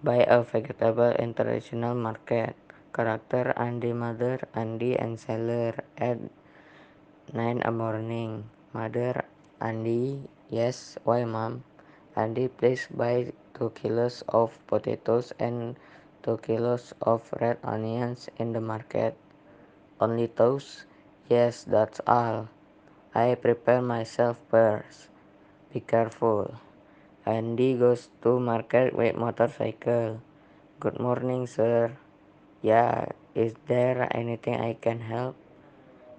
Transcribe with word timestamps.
Buy 0.00 0.24
a 0.24 0.40
vegetable 0.40 1.12
in 1.20 1.36
traditional 1.36 1.92
market. 1.92 2.56
Character 2.88 3.52
Andy 3.52 3.92
mother 3.92 4.40
Andy 4.56 4.96
and 4.96 5.20
seller 5.20 5.76
at 6.00 6.16
9 7.36 7.60
a 7.60 7.70
morning. 7.70 8.48
Mother 8.72 9.28
Andy 9.60 10.24
yes 10.48 10.96
why 11.04 11.28
mom? 11.28 11.64
Andy 12.16 12.48
please 12.48 12.88
buy 12.88 13.36
2 13.60 13.76
kilos 13.76 14.24
of 14.32 14.56
potatoes 14.64 15.36
and 15.36 15.76
2 16.24 16.40
kilos 16.48 16.96
of 17.04 17.28
red 17.36 17.60
onions 17.60 18.32
in 18.40 18.56
the 18.56 18.64
market. 18.64 19.12
Only 20.00 20.32
those? 20.32 20.88
Yes, 21.28 21.68
that's 21.68 22.00
all. 22.08 22.48
I 23.12 23.36
prepare 23.36 23.84
myself 23.84 24.40
first. 24.48 25.12
Be 25.68 25.84
careful. 25.84 26.56
Andy 27.30 27.78
goes 27.78 28.10
to 28.26 28.42
market 28.42 28.90
with 28.90 29.14
motorcycle. 29.14 30.18
Good 30.82 30.98
morning, 30.98 31.46
sir. 31.46 31.94
Yeah, 32.58 33.14
is 33.38 33.54
there 33.70 34.10
anything 34.10 34.58
I 34.58 34.74
can 34.74 34.98
help? 34.98 35.38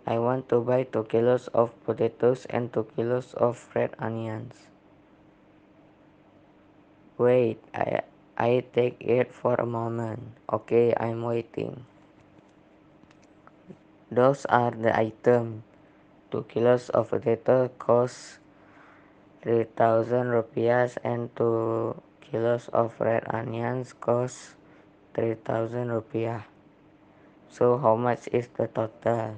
I 0.07 0.23
want 0.23 0.47
to 0.55 0.63
buy 0.63 0.87
2 0.87 1.11
kilos 1.11 1.51
of 1.51 1.75
potatoes 1.83 2.47
and 2.47 2.71
2 2.71 2.95
kilos 2.95 3.35
of 3.35 3.59
red 3.75 3.91
onions. 3.99 4.71
Wait, 7.19 7.59
I, 7.75 8.07
I 8.39 8.63
take 8.71 9.03
it 9.03 9.35
for 9.35 9.59
a 9.59 9.67
moment. 9.67 10.39
Okay, 10.47 10.95
I'm 10.95 11.27
waiting. 11.27 11.83
Those 14.07 14.47
are 14.47 14.71
the 14.71 14.95
items. 14.95 15.67
2 16.31 16.47
kilos 16.47 16.87
of 16.95 17.11
potato 17.11 17.67
cost 17.75 18.40
3000 19.41 20.29
rupiahs 20.29 20.97
and 21.03 21.33
2 21.35 21.97
kilos 22.21 22.69
of 22.69 22.93
red 23.01 23.25
onions 23.27 23.93
cost 23.97 24.53
3000 25.17 25.89
rupiah. 25.89 26.45
So 27.49 27.77
how 27.77 27.97
much 27.97 28.29
is 28.31 28.47
the 28.55 28.67
total? 28.69 29.35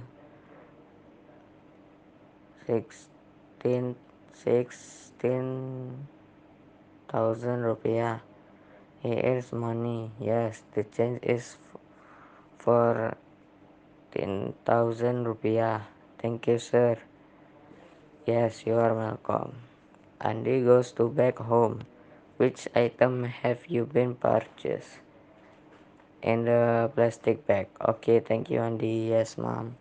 16 2.67 3.95
16,000 4.43 5.95
rupiah. 7.63 8.19
Here 8.99 9.39
is 9.39 9.51
money. 9.51 10.11
Yes, 10.19 10.63
the 10.75 10.83
change 10.83 11.23
is 11.23 11.55
for 12.59 13.15
10,000 14.11 15.25
rupiah. 15.25 15.88
Thank 16.19 16.47
you, 16.47 16.59
sir. 16.59 16.99
Yes, 18.27 18.63
you 18.65 18.75
are 18.75 18.93
welcome. 18.95 19.72
Andy 20.23 20.63
goes 20.63 20.93
to 20.93 21.09
back 21.09 21.38
home. 21.38 21.81
Which 22.38 22.67
item 22.73 23.25
have 23.25 23.67
you 23.67 23.85
been 23.85 24.16
purchased? 24.16 24.99
In 26.21 26.45
the 26.45 26.89
plastic 26.95 27.45
bag. 27.45 27.67
Okay, 27.79 28.21
thank 28.21 28.49
you, 28.49 28.61
Andy. 28.61 29.11
Yes, 29.11 29.38
mom. 29.38 29.75